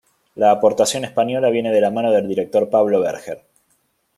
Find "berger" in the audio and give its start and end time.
3.01-3.45